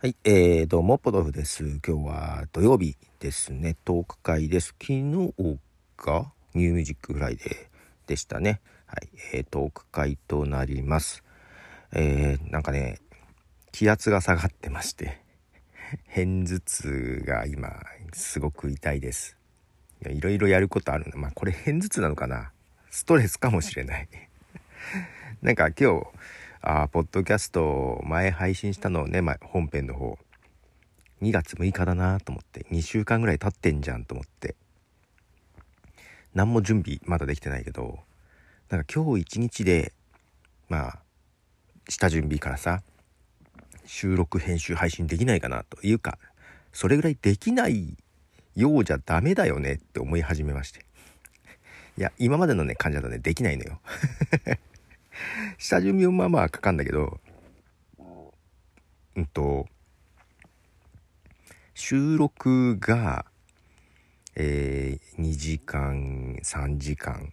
[0.00, 1.64] はい、えー、どうも、ポドフです。
[1.64, 4.68] 今日は土曜日ですね、トーク会です。
[4.80, 5.34] 昨日
[5.96, 8.60] が New Music Friday でしたね。
[8.86, 11.24] はい、えー、トーク会となります。
[11.92, 13.00] えー、なんかね、
[13.72, 15.20] 気圧が下がってまして、
[16.14, 19.36] 片頭痛が今、すごく痛いです。
[20.08, 21.18] いろいろやることあるんだ。
[21.18, 22.52] まあ、これ片頭痛なのかな
[22.92, 24.08] ストレスかもしれない。
[25.42, 26.06] なんか今日、
[26.60, 30.18] あポッドキャスト前配信したのをね、ま、本編の方。
[31.22, 34.54] 2月6日だなと思って2週間ぐらい経ってんじゃんと思って。
[36.34, 37.98] 何も準備まだできてないけど
[38.68, 39.92] なんか今日一日で
[40.68, 40.98] まあ
[41.88, 42.82] 下準備からさ
[43.86, 46.18] 収録編集配信できないかなというか
[46.72, 47.96] それぐらいできない
[48.54, 50.84] ようじゃダメだよねって思い始めまして。
[51.96, 53.80] いや今までのね患者だねできないのよ。
[55.58, 57.20] 下準備もまあまあかかんだけど、
[59.16, 59.66] うんと、
[61.74, 63.24] 収録が、
[64.36, 67.32] えー、2時間、3時間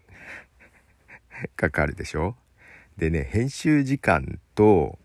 [1.56, 2.36] かかるでしょ？
[2.98, 4.98] でね、編集時間と、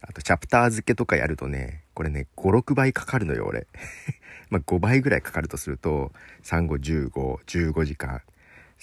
[0.00, 3.66] あとチャプター付けとかやるとね、これね、5、6倍かかるのよ、俺。
[4.50, 8.22] まあ5倍ぐらいかかるとすると、3、5、15、15時間。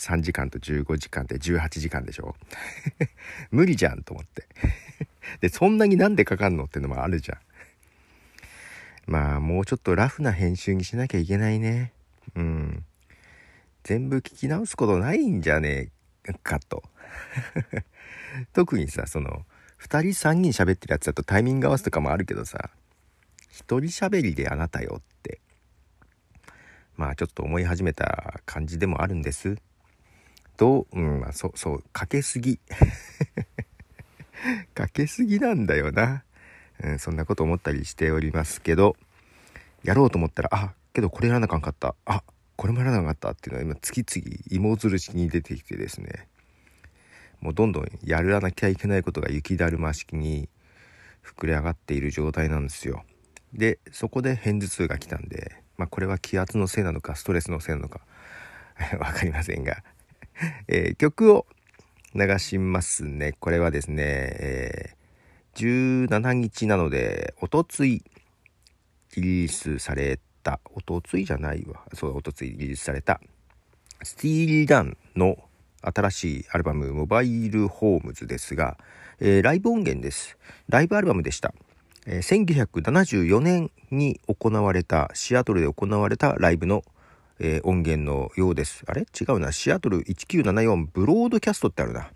[0.01, 2.35] 3時間と15時間って18時間でしょ？
[3.51, 4.47] 無理じゃんと思って。
[5.41, 7.39] でそんなになんでかかんのってのもあるじゃん。
[9.05, 11.93] まあもうちょっとラフな編集にしなきゃいけないね。
[12.35, 12.85] うん。
[13.83, 15.91] 全部聞き直すことないんじゃね
[16.27, 16.83] えかと。
[18.53, 19.45] 特にさその
[19.79, 22.71] 2人3人喋ってるやつだとタイミング合わせとかもあるけどさ
[23.51, 25.39] 1人喋りであなたよって。
[26.97, 29.57] まあちょっと思い始めた感じでもあるんです。
[30.57, 32.59] と、ううん、まあ、そう、そう、かけすぎ。
[34.73, 36.23] かけすぎなんだよな。
[36.83, 38.95] うん、そんなこと思ったりしておりますけど、
[39.83, 41.95] やろうと思ったら、あ、けどこれやらなあかんかった。
[42.05, 42.23] あ、
[42.55, 46.27] これもやらなかったっていうのは今、次々芋づる式に出てきてですね、
[47.39, 50.49] もうどんどんやらなきゃいけないことが雪だるま式に
[51.23, 53.03] 膨れ上がっている状態なんですよ。
[53.53, 58.01] で、そこで片頭痛が来たんで、まあこれは気圧のせいなのか、ストレスのせいなのか、
[58.99, 59.83] わかりませんが、
[60.73, 61.45] えー、曲を
[62.15, 63.33] 流しますね。
[63.41, 68.01] これはですね、えー、17日なので、おとつい
[69.17, 71.81] リリースされた、おとついじゃないわ。
[71.93, 73.19] そう、おとついリリースされた、
[74.01, 75.37] スティーリー・ダンの
[75.81, 78.77] 新しいアルバム、モバイル・ホームズですが、
[79.19, 80.37] えー、ライブ音源です。
[80.69, 81.53] ライブアルバムでした。
[82.05, 86.85] えー、1974年に行われた、シアトルで行われたライブの
[87.43, 88.83] えー、音源のようです。
[88.85, 89.01] あれ？
[89.01, 89.51] 違うな。
[89.51, 92.11] シアトル1974ブロードキャストってあるな。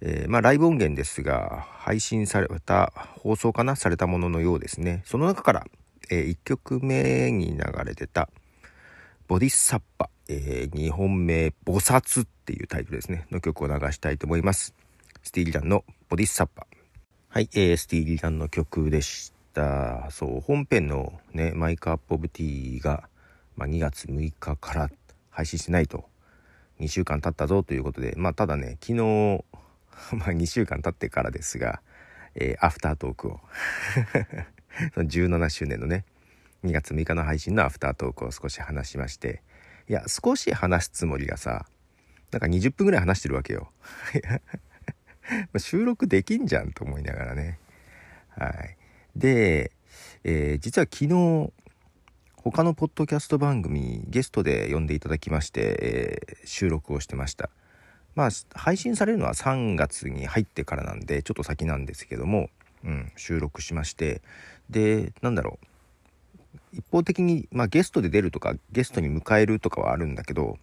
[0.00, 3.76] えー、まあ、ライブ音源ですが、配信された、放送かな？
[3.76, 5.02] されたもののようですね。
[5.04, 5.66] その中から、
[6.10, 8.30] えー、1曲目に流れてた、
[9.28, 14.74] ボディサッパ、えー、2本目、菩薩っていうタイトルですね、の曲を流したいと思います。
[15.22, 16.66] スティーリダンのボディサッパ。
[17.28, 20.10] はい、えー、スティーリダンの曲でした。
[20.10, 23.09] そう、本編のね、マイクアップオブティーが、
[23.60, 24.90] まあ、2月6日から
[25.28, 26.06] 配信しないと。
[26.80, 28.94] 2週間経ったぞということでまあただね昨日
[30.16, 31.82] まあ2週間経ってからですが、
[32.34, 33.40] えー、アフタートークを。
[34.94, 36.06] その17周年のね
[36.64, 39.42] 2月6日の配信のアフタートークを少し話しまして
[39.88, 41.66] いや少し話すつもりがさ
[42.30, 43.70] なんか20分ぐらい話してるわけよ。
[45.58, 47.58] 収録できんじゃんと思いながらね。
[48.30, 48.76] はい。
[49.16, 49.72] で、
[50.24, 51.52] えー、実は昨日
[52.42, 57.50] 他のポッドキャスト番組ゲストで呼んでいただきまして、えー、収録をしてました。
[58.14, 62.48] まあ配信されるのは3月に入ってからなんでちょっと先なんですけども、
[62.82, 64.22] うん、収録しまして。
[64.70, 65.66] でなんだろう。
[66.72, 70.58] 一方的に、まあ、ゲストで出るとかゲストに迎えるとかはあるんだけど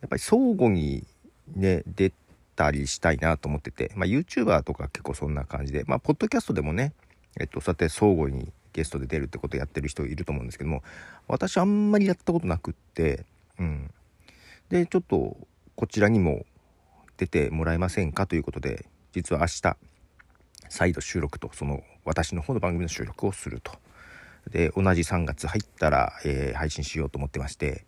[0.00, 1.06] やっぱり相互に
[1.54, 2.12] ね出
[2.56, 6.94] たりしたいなと思ってて、まあ、YouTuber とか結構そんな感じでまあポッドキャストでもね
[7.38, 10.82] えっとそうやって相互にゲストで出るってことやってる人いると思うんですけども
[11.28, 13.24] 私あんまりやったことなくって
[13.58, 13.90] うん。
[14.68, 15.36] でちょっと
[15.74, 16.44] こちらにも
[17.16, 19.76] 出てもらえませんかということで実は明日
[20.68, 23.72] 再度収録とその私の方の番組の収録をすると。
[24.50, 27.84] で同じ3月入ったら、えー、配信しようと思ってまして。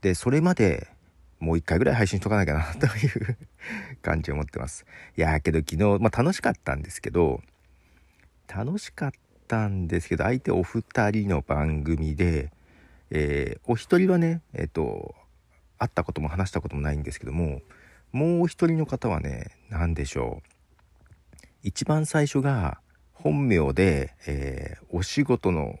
[0.00, 0.88] でそれまで
[1.40, 3.36] もう一回ぐらい配信しとかなきゃなという
[4.02, 4.86] 感じを持ってます。
[5.16, 7.42] いやけど昨日、まあ、楽しかったんですけど
[8.48, 12.50] 楽しかったたんですけど相手お二人の番組で、
[13.10, 15.14] えー、お一人はねえっ、ー、と
[15.78, 17.60] 会ったことも話したこともないんですけども
[18.12, 20.48] もう一人の方はね何でしょう。
[21.62, 22.78] 一番最初が
[23.12, 25.78] 本名で、えー、お仕事の、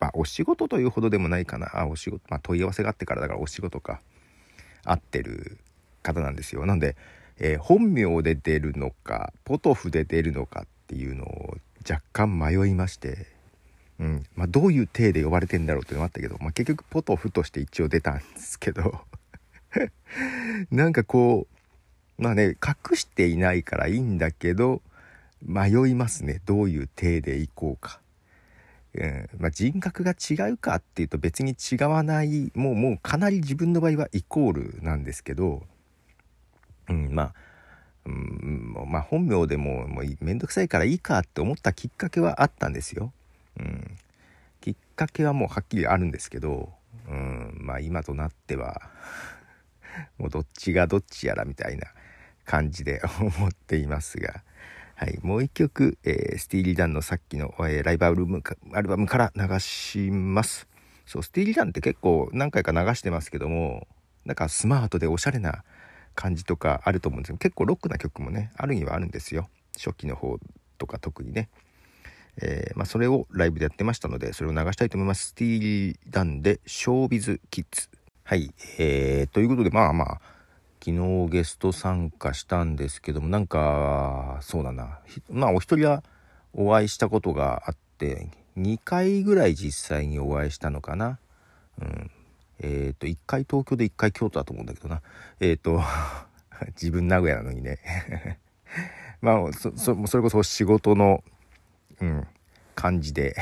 [0.00, 1.68] まあ、お仕事というほどでもないかな。
[1.80, 4.00] あお仕事、まあ、問い合わせがあってからだからお仕事か。
[4.86, 5.58] 合ってる
[6.02, 6.64] 方なんですよ。
[6.64, 6.96] なんで、
[7.38, 11.56] えー、本名で出るのかポトフで出るのかっていうのを
[11.88, 13.26] 若干迷いまして
[13.98, 14.26] うん。
[14.34, 19.00] まあ、どういう体で呼ばれてんだろうっていうのもあったけど、まあ、結局ポトフとして一応出たんですけど
[20.70, 21.46] なんかこ
[22.18, 24.82] うまあね隠していないからいいんだけど
[25.42, 26.40] 迷いますね。
[26.44, 28.00] どういう体でいこうか。
[28.94, 29.28] うん。
[29.38, 35.62] まあ、人格が違うかっていうと別に違わないもうもうかなり自分の場合はイコールなんですけど、
[36.88, 37.34] うん、まあ、
[38.06, 43.12] うん、まあ本名でももうめんどくさいからいいかって思ったきっかけはあったんですよ。
[43.58, 43.96] うん、
[44.60, 46.72] きっかけはもうはっきりあるんですけど、
[47.08, 48.80] うん、まあ今となっては
[50.18, 51.86] もうどっちがどっちやらみたいな
[52.44, 54.42] 感じで 思っていますが、
[54.94, 58.42] はい、もう一曲、えー、スティーリー・ダンのさっきの、えー、ライブアルム
[58.72, 60.68] アルバムから流します。
[61.06, 63.86] そう、スティーリー・ダンって結構何回か流してますけども、
[64.24, 65.64] なんかスマートでおしゃれな
[66.16, 69.48] 感じとかあると思うんですけど、結構ロックな曲もね、あるにはあるんですよ。
[69.76, 70.38] 初期の方
[70.78, 71.48] とか特にね。
[72.42, 75.28] えー、まあ、それをライブでやってましたので、それを流したいと思います。
[75.28, 77.88] スティーリー・ダンで、 Show Biz Kids。
[78.24, 78.52] はい。
[78.78, 80.20] えー、ということで、まあまあ、
[80.84, 84.98] 昨日ゲスト参加したんですけども、なんか、そうだな。
[85.30, 86.02] まあ、お一人は
[86.52, 88.28] お会いしたことがあって、
[88.58, 91.18] 2回ぐらい実際にお会いしたのかな。
[91.80, 92.10] うん。
[92.60, 95.02] えっ、と、1回東京で1回京都だと思うんだけどな。
[95.40, 95.80] えっ、と、
[96.80, 97.78] 自分名古屋なのにね。
[99.20, 101.22] まあそ、そ、それこそ仕事の、
[102.00, 102.26] うん、
[102.74, 103.36] 感じで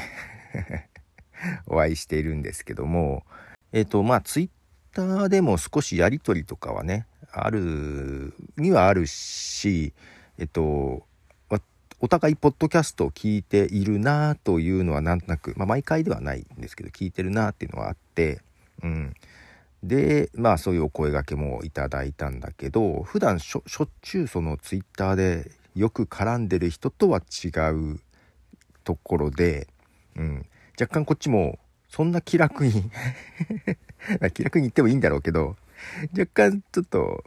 [1.66, 3.24] お会いしているんですけども、
[3.72, 4.50] えっ、と、まあ、ツイッ
[4.92, 9.92] ターでも少しやり取りとかはね、あるにはあるし、
[10.38, 11.06] えっと、
[12.00, 18.42] お互いポッドキャストを聞いているなというのはなんとなく、まあ、毎回ではないんですけど聞いてるなっていうのはあって、
[18.84, 19.14] うん、
[19.82, 28.00] でまあそういうお声がけもいただいたんだけど普段しょしょっちゅうそのツイッターでよく絡んでる人とは違う
[28.84, 29.66] ところで、
[30.16, 30.46] うん、
[30.80, 31.58] 若干こっちも
[31.88, 32.90] そんな気楽に
[34.34, 35.56] 気楽に言ってもいいんだろうけど
[36.12, 37.24] 若干ちょっと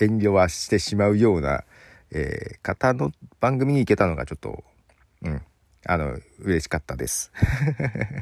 [0.00, 1.64] 遠慮はしてしまうような、
[2.10, 4.64] えー、方の番組に行けたのがちょっと、
[5.22, 5.42] うん、
[5.86, 7.32] あの、嬉しかったです。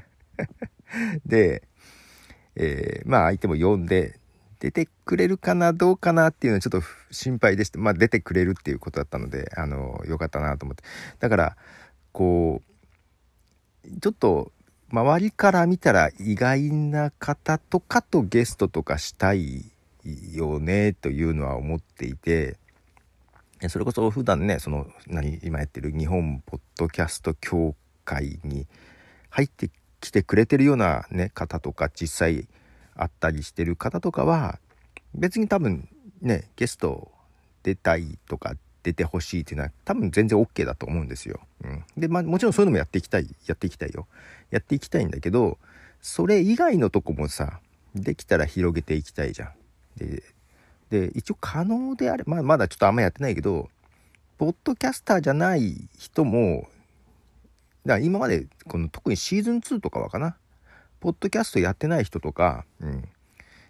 [1.26, 1.62] で、
[2.58, 4.18] えー、まあ相手も呼んで、
[4.60, 6.82] 出てくれるかなどうかなっていうのはちょっと
[7.12, 7.78] 心配でした。
[7.78, 10.82] まあ出てくれるっていうことだったので、あの、よかったなと思って。
[11.20, 11.56] だから、
[12.12, 12.68] こう、
[14.00, 14.52] ちょっと
[14.90, 19.64] 周りから見たら意外な方とかとゲストとかしたい
[20.32, 22.56] よねというのは思っていて
[23.68, 28.66] それこそ普段ねその何今やってる日本ポッドキャスト協会に
[29.30, 29.70] 入って
[30.00, 32.48] きてくれてるような、ね、方とか実際
[32.94, 34.58] あったりしてる方とかは
[35.14, 35.88] 別に多分
[36.20, 37.10] ねゲスト
[37.62, 41.40] 出たいとか出てほしいっていうのは多分全然 OK だと思うんですよ。
[41.64, 44.06] うん、でまあもちろんそういうのもやっていきたいやっていきたいよ。
[44.50, 45.58] やっていきたいんだけど
[46.00, 47.60] それ以外のとこもさ
[47.94, 49.52] できたら広げていきたいじゃん。
[49.96, 50.22] で
[50.90, 53.68] で一応可能であれ、まあ、まだちょっとあんまやってないけど
[54.38, 56.68] ポッドキャスターじゃない人も
[57.88, 60.36] だから今までこの特にシーズン2とかはかな。
[61.00, 63.08] ポッドキャストやってない人とか、うん、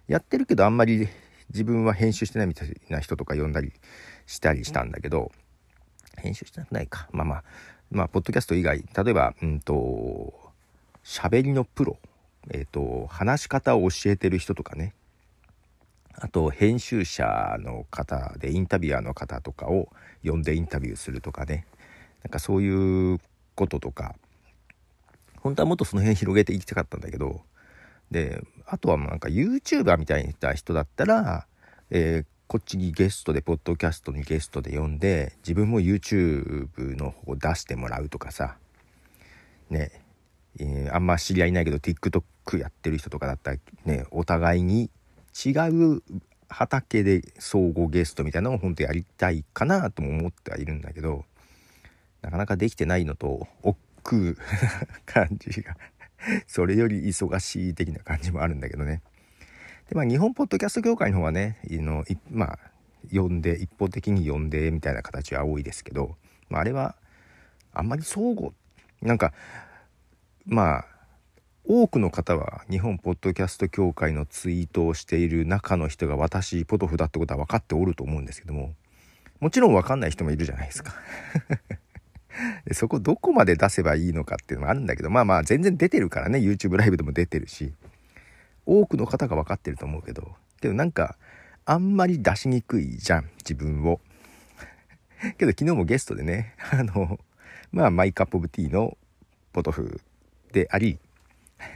[0.07, 1.07] やってるけどあんまり
[1.49, 3.71] 自分は編集してないみたいな人とか呼んだり
[4.25, 5.31] したりしたんだけど
[6.17, 7.07] 編集してなくないか。
[7.11, 7.43] まあまあ
[7.91, 10.49] まあポッドキャスト以外例えばうんと
[11.03, 11.97] 喋りのプロ、
[12.51, 14.93] えっ、ー、と、話し方を教えてる人とかね、
[16.13, 19.89] あと、編集者の方で、インタビュアーの方とかを
[20.23, 21.65] 呼んでインタビューするとかね、
[22.23, 23.19] なんかそういう
[23.59, 24.15] こととか、
[25.41, 27.41] 本当はもっとその辺広げていきたかったんだけど、
[28.09, 31.45] で、あとはなんか YouTuber みたいな人だったら、
[31.89, 38.55] えー、こっちにゲストで、ポッドキャストにゲストで呼んで、自分も YouTube の方出してもらうとかさ、
[39.69, 40.01] ね、
[40.59, 44.89] えー、あんま知り合いないけど TikTok やってる人とかだったらねお互いに
[45.45, 46.01] 違う
[46.49, 51.23] 畑で総合ゲストみたいなのを本当やりたいかなとも思ってはいるんだけど
[52.21, 54.35] なかなかできてないのと億劫
[55.05, 55.75] 感じが
[56.47, 59.01] それより忙しい的な感じもあるんだけどね。
[59.89, 62.59] でまあ日本ポッドキャスト協会の方はねのまあ
[63.11, 66.15] 呼んで一方的に呼んでみたいな形は多いですけど、
[66.49, 66.95] まあ、あれは
[67.73, 68.51] あんまり相互
[69.01, 69.33] なんか
[70.45, 70.85] まあ
[71.65, 78.73] 多くの方は日本ポッドキャスト協会のツイートをしている中の人が私ポトフだってことは分かっておると思うんですけども
[79.39, 80.93] もちろん分かんない人もいるじゃないですか。
[82.71, 87.73] そこどこまで出せばいいのかっていうのもあるんだけどまあまあ全然出てるからね YouTube ライブでも出てるし。
[88.69, 90.35] 多くの方が分かってると思うけど。
[90.61, 91.17] けどなんか
[91.65, 93.99] あんまり出しにくいじゃん自分を。
[95.37, 97.19] けど昨日もゲストでねあの
[97.71, 98.97] まあマイカップオブティーの
[99.51, 99.99] ポトフ
[100.53, 100.99] であり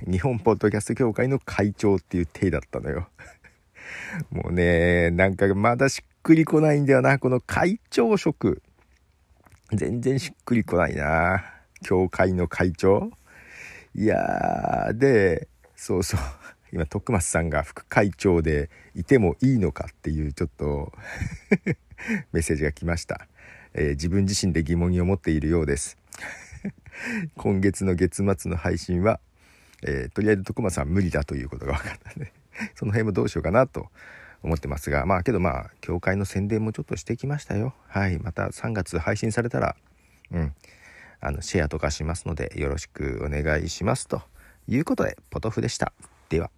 [0.10, 3.10] 日本ポッドキャスト協会の会長っていう体だったのよ。
[4.32, 8.62] もうねなんかまだしっくりこないんだよなこの会長職。
[9.76, 11.44] 全然しっくりこないな。
[11.84, 13.12] 協会の会長。
[13.96, 16.20] いやーでそうそう。
[16.72, 20.92] 今徳松さんが副会長でいてもいいのかっていうちょっと
[22.34, 23.28] メッセージが来ました、
[23.76, 25.98] えー、自分自身で疑問に思っているようです。
[27.36, 29.20] 今月の月末の配信は、
[29.84, 32.32] えー、とりあえず徳松さん無理だということが分かったんで
[32.76, 33.90] その辺もどうしようかなと
[34.44, 37.74] 思ってますがまあけどまあ教会の宣伝もちょっとしてきましたよ。
[37.88, 38.20] はい。
[38.20, 39.76] また3月配信されたら
[40.32, 40.54] うん。
[41.22, 44.22] あのシェアとかしますのでよろしくお願いしますと
[44.68, 45.94] いうことでポトフでした。
[46.30, 46.52] では。